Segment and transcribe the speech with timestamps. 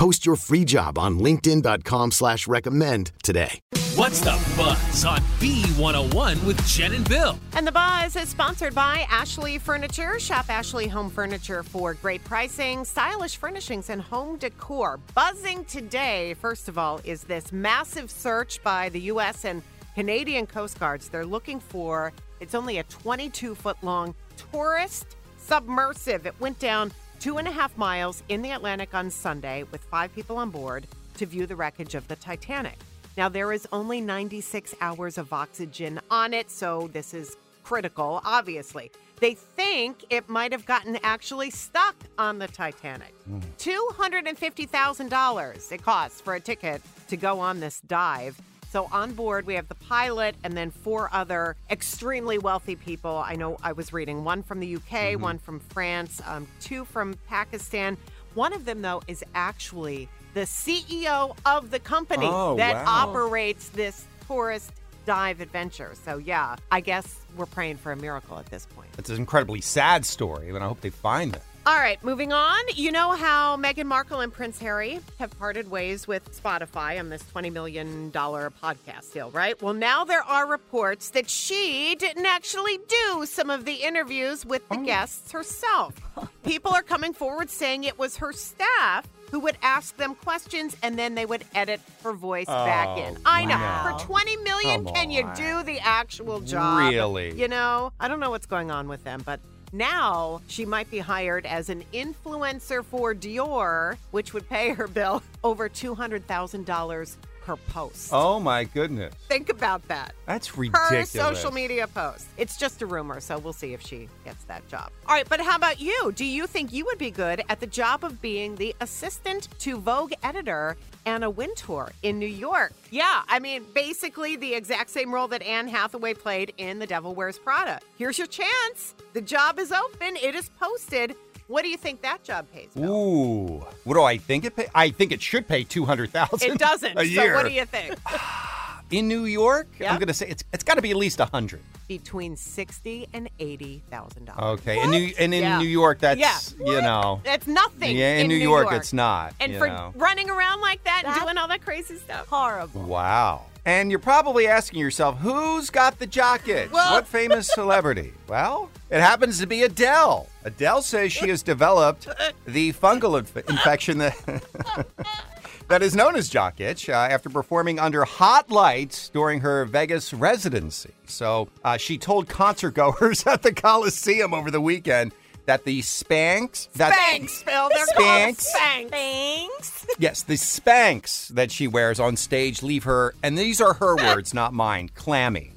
[0.00, 3.60] Post your free job on linkedin.com slash recommend today.
[3.96, 7.38] What's the buzz on B101 with Jenn and Bill?
[7.52, 10.18] And the buzz is sponsored by Ashley Furniture.
[10.18, 14.98] Shop Ashley Home Furniture for great pricing, stylish furnishings, and home decor.
[15.14, 19.44] Buzzing today, first of all, is this massive search by the U.S.
[19.44, 19.62] and
[19.94, 21.10] Canadian Coast Guards.
[21.10, 24.14] They're looking for, it's only a 22 foot long
[24.50, 26.24] tourist submersive.
[26.24, 30.14] It went down two and a half miles in the Atlantic on Sunday with five
[30.14, 30.86] people on board
[31.18, 32.78] to view the wreckage of the Titanic.
[33.18, 38.90] Now, there is only 96 hours of oxygen on it, so this is critical, obviously.
[39.20, 43.12] They think it might have gotten actually stuck on the Titanic.
[43.26, 43.40] Hmm.
[43.58, 48.40] $250,000 it costs for a ticket to go on this dive.
[48.70, 53.16] So on board, we have the pilot and then four other extremely wealthy people.
[53.16, 55.22] I know I was reading one from the UK, Mm-hmm.
[55.22, 57.96] one from France, um, two from Pakistan.
[58.34, 63.08] One of them, though, is actually the CEO of the company Oh, that wow.
[63.08, 64.70] operates this tourist
[65.04, 65.92] dive adventure.
[66.04, 68.88] So, yeah, I guess we're praying for a miracle at this point.
[68.98, 71.42] It's an incredibly sad story, and I hope they find it.
[71.66, 72.58] All right, moving on.
[72.74, 77.22] You know how Meghan Markle and Prince Harry have parted ways with Spotify on this
[77.22, 79.60] $20 million podcast deal, right?
[79.60, 84.66] Well, now there are reports that she didn't actually do some of the interviews with
[84.70, 84.84] the oh.
[84.84, 85.94] guests herself.
[86.16, 86.28] Oh.
[86.42, 90.98] People are coming forward saying it was her staff who would ask them questions and
[90.98, 93.16] then they would edit her voice back oh, in.
[93.24, 93.54] I know.
[93.54, 93.96] wow.
[93.96, 96.90] For 20 million, Come can you do the actual job?
[96.90, 97.32] Really?
[97.40, 99.38] You know, I don't know what's going on with them, but
[99.72, 105.22] now she might be hired as an influencer for Dior, which would pay her bill
[105.44, 107.16] over $200,000
[107.50, 108.10] per post.
[108.12, 110.14] Oh my goodness, Think about that.
[110.26, 111.12] that's ridiculous.
[111.12, 112.26] Her social media post.
[112.36, 114.90] It's just a rumor, so we'll see if she gets that job.
[115.08, 116.12] All right, but how about you?
[116.14, 119.78] Do you think you would be good at the job of being the assistant to
[119.78, 122.72] Vogue editor Anna Wintour in New York?
[122.90, 127.14] Yeah, I mean, basically the exact same role that Anne Hathaway played in The Devil
[127.14, 127.80] Wears Prada.
[127.98, 128.94] Here's your chance.
[129.12, 131.16] The job is open, it is posted.
[131.50, 132.68] What do you think that job pays?
[132.76, 132.92] Bill?
[132.94, 134.68] Ooh, what do I think it pay?
[134.72, 136.48] I think it should pay two hundred thousand.
[136.48, 136.96] It doesn't.
[136.96, 137.32] a year.
[137.32, 137.96] So what do you think?
[138.92, 139.66] in New York?
[139.80, 139.92] Yeah.
[139.92, 141.60] I'm gonna say it's it's got to be at least a hundred.
[141.88, 144.60] Between sixty and eighty thousand dollars.
[144.60, 145.58] Okay, and New and in Yeah.
[145.58, 146.38] New York, that's Yeah.
[146.64, 147.96] you know, That's nothing.
[147.96, 149.34] yeah, in, New, York, it's not.
[149.40, 149.92] And you for know.
[149.96, 152.28] running around like that and doing all that crazy stuff.
[152.28, 152.82] Horrible.
[152.82, 153.46] Wow.
[153.66, 156.70] And you're probably asking yourself, who's got the jock itch?
[156.72, 158.12] Well- what famous celebrity?
[158.28, 160.28] Well, it happens to be Adele.
[160.44, 162.08] Adele says she has developed
[162.46, 164.86] the fungal inf- infection that,
[165.68, 170.14] that is known as jock itch uh, after performing under hot lights during her Vegas
[170.14, 170.94] residency.
[171.06, 175.12] So uh, she told concert goers at the Coliseum over the weekend
[175.50, 177.68] that the Spanx, that Spanx, Phil.
[177.74, 178.46] They're called Spanx.
[178.88, 179.84] Spanx.
[179.98, 184.32] Yes, the Spanx that she wears on stage leave her, and these are her words,
[184.32, 185.50] not mine, clammy.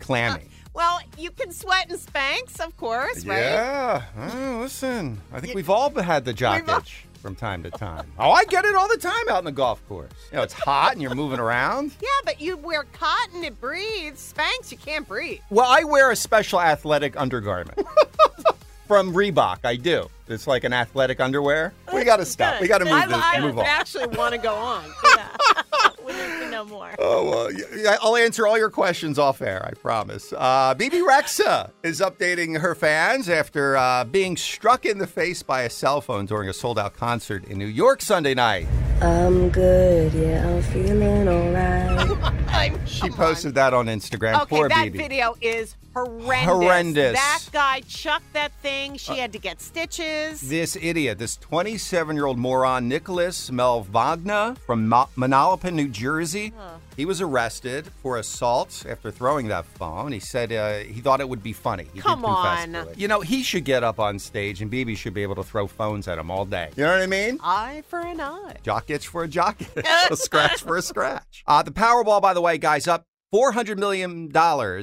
[0.00, 0.50] Clammy.
[0.74, 3.38] Well, you can sweat in Spanx, of course, right?
[3.40, 4.02] Yeah.
[4.18, 7.70] Oh, listen, I think we've all had the jock We've all- itch from time to
[7.70, 8.12] time.
[8.18, 10.12] Oh, I get it all the time out in the golf course.
[10.30, 11.92] You know, it's hot and you're moving around.
[12.02, 14.32] Yeah, but you wear cotton, it breathes.
[14.36, 15.40] Spanx, you can't breathe.
[15.50, 17.78] Well, I wear a special athletic undergarment.
[18.88, 20.08] From Reebok, I do.
[20.28, 21.74] It's like an athletic underwear.
[21.92, 22.58] We got to stop.
[22.60, 23.16] We got to move I, this.
[23.20, 23.66] I move on.
[23.66, 24.84] actually want to go on.
[25.16, 25.28] Yeah.
[26.06, 26.94] we need to know more.
[26.98, 30.32] Oh, well, y- y- I'll answer all your questions off air, I promise.
[30.36, 35.62] Uh, Bebe Rexha is updating her fans after uh, being struck in the face by
[35.62, 38.66] a cell phone during a sold out concert in New York Sunday night.
[39.00, 42.32] I'm good, yeah, I'm feeling alright.
[42.86, 44.40] She posted that on Instagram.
[44.42, 44.98] Okay, Poor that Bebe.
[44.98, 46.44] video is horrendous.
[46.44, 47.12] Horrendous.
[47.14, 48.96] That guy chucked that thing.
[48.96, 50.40] She uh, had to get stitches.
[50.40, 56.52] This idiot, this 27 year old moron, Nicholas Malvagna from Mo- Manalapan, New Jersey,
[56.98, 60.10] he was arrested for assault after throwing that phone.
[60.10, 61.86] He said uh, he thought it would be funny.
[61.94, 62.72] He Come did on.
[62.72, 62.98] to it.
[62.98, 65.68] You know, he should get up on stage and Bebe should be able to throw
[65.68, 66.70] phones at him all day.
[66.76, 67.38] You know what I mean?
[67.40, 68.56] Eye for an eye.
[68.64, 71.44] Jock itch for a jock itch, a scratch for a scratch.
[71.46, 74.30] Uh, the Powerball, by the way, guys, up $400 million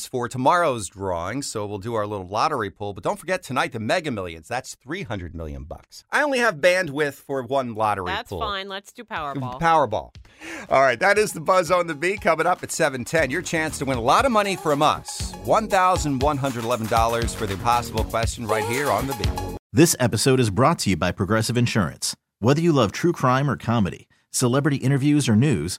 [0.00, 2.92] for tomorrow's drawing, so we'll do our little lottery pool.
[2.92, 4.48] But don't forget tonight the Mega Millions.
[4.48, 6.02] That's 300 million bucks.
[6.10, 8.40] I only have bandwidth for one lottery That's pool.
[8.40, 8.68] fine.
[8.68, 9.60] Let's do Powerball.
[9.60, 10.12] Powerball.
[10.68, 13.30] All right, that is the buzz on the beat coming up at 710.
[13.30, 15.32] Your chance to win a lot of money from us.
[15.44, 19.58] $1,111 for the impossible question right here on the beat.
[19.72, 22.16] This episode is brought to you by Progressive Insurance.
[22.40, 25.78] Whether you love true crime or comedy, celebrity interviews or news,